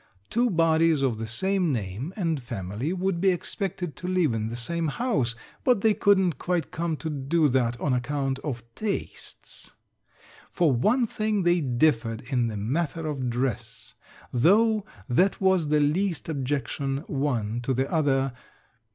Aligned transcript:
Two 0.31 0.49
bodies 0.49 1.03
of 1.03 1.19
the 1.19 1.27
same 1.27 1.71
name 1.71 2.11
and 2.15 2.41
family 2.41 2.91
would 2.91 3.21
be 3.21 3.29
expected 3.29 3.95
to 3.97 4.07
live 4.07 4.33
in 4.33 4.47
the 4.47 4.55
same 4.55 4.87
house, 4.87 5.35
but 5.63 5.81
they 5.81 5.93
couldn't 5.93 6.39
quite 6.39 6.71
come 6.71 6.97
to 6.97 7.07
do 7.07 7.47
that 7.47 7.79
on 7.79 7.93
account 7.93 8.39
of 8.39 8.63
tastes. 8.73 9.73
For 10.49 10.71
one 10.71 11.05
thing 11.05 11.43
they 11.43 11.61
differed 11.61 12.21
in 12.21 12.47
the 12.47 12.57
matter 12.57 13.05
of 13.05 13.29
dress, 13.29 13.93
though 14.33 14.85
that 15.07 15.39
was 15.39 15.67
the 15.67 15.79
least 15.79 16.27
objection 16.27 17.03
one 17.05 17.61
to 17.61 17.71
the 17.71 17.87
other. 17.91 18.33